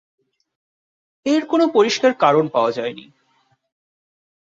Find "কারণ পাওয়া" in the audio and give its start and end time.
2.19-2.71